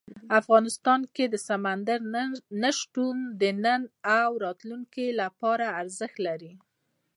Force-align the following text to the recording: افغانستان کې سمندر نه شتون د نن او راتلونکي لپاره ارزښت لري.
افغانستان 0.39 1.01
کې 1.15 1.25
سمندر 1.49 1.99
نه 2.61 2.71
شتون 2.79 3.17
د 3.41 3.43
نن 3.63 3.81
او 4.19 4.29
راتلونکي 4.45 5.05
لپاره 5.21 5.65
ارزښت 5.81 6.17
لري. 6.27 6.53